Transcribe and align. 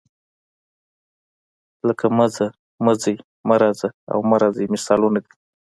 لکه 1.87 2.05
مه 2.17 2.25
ځه، 2.35 2.45
مه 2.83 2.93
ځئ، 3.01 3.15
مه 3.47 3.55
راځه 3.61 3.89
او 4.11 4.19
مه 4.29 4.37
راځئ 4.41 4.65
مثالونه 4.73 5.19
دي. 5.25 5.33